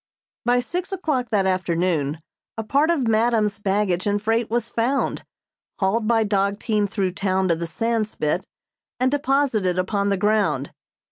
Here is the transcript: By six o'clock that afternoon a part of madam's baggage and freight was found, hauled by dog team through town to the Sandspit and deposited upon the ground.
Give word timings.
By 0.45 0.61
six 0.61 0.91
o'clock 0.91 1.29
that 1.29 1.45
afternoon 1.45 2.21
a 2.57 2.63
part 2.63 2.89
of 2.89 3.07
madam's 3.07 3.59
baggage 3.59 4.07
and 4.07 4.19
freight 4.19 4.49
was 4.49 4.67
found, 4.67 5.23
hauled 5.77 6.07
by 6.07 6.23
dog 6.23 6.57
team 6.57 6.87
through 6.87 7.11
town 7.11 7.47
to 7.49 7.55
the 7.55 7.67
Sandspit 7.67 8.41
and 8.99 9.11
deposited 9.11 9.77
upon 9.77 10.09
the 10.09 10.17
ground. 10.17 10.71